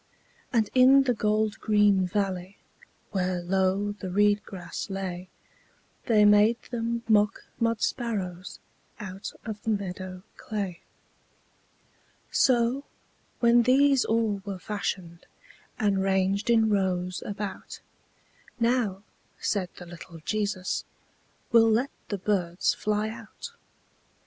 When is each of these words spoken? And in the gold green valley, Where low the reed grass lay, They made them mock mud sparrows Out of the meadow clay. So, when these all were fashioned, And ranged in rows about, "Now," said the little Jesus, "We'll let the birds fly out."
And 0.51 0.67
in 0.73 1.03
the 1.03 1.13
gold 1.13 1.59
green 1.59 2.07
valley, 2.07 2.57
Where 3.11 3.39
low 3.39 3.91
the 3.91 4.09
reed 4.09 4.43
grass 4.43 4.89
lay, 4.89 5.29
They 6.07 6.25
made 6.25 6.59
them 6.71 7.03
mock 7.07 7.43
mud 7.59 7.83
sparrows 7.83 8.57
Out 8.99 9.31
of 9.45 9.61
the 9.61 9.69
meadow 9.69 10.23
clay. 10.37 10.79
So, 12.31 12.83
when 13.41 13.61
these 13.61 14.03
all 14.03 14.41
were 14.43 14.57
fashioned, 14.57 15.27
And 15.77 16.01
ranged 16.01 16.49
in 16.49 16.71
rows 16.71 17.21
about, 17.23 17.79
"Now," 18.59 19.03
said 19.39 19.69
the 19.75 19.85
little 19.85 20.17
Jesus, 20.25 20.83
"We'll 21.51 21.69
let 21.69 21.91
the 22.07 22.17
birds 22.17 22.73
fly 22.73 23.09
out." 23.09 23.51